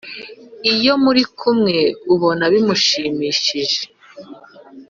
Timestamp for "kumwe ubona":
1.37-2.43